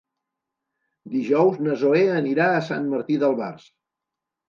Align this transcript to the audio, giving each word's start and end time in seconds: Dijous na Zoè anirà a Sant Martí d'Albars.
Dijous 1.17 1.61
na 1.67 1.77
Zoè 1.83 2.01
anirà 2.17 2.51
a 2.57 2.67
Sant 2.73 2.91
Martí 2.97 3.23
d'Albars. 3.25 3.73